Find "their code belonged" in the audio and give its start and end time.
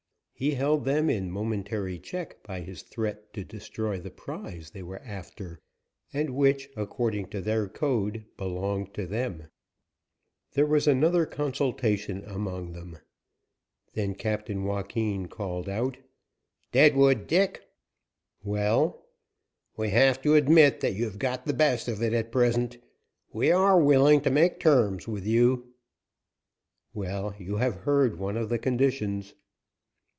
7.41-8.91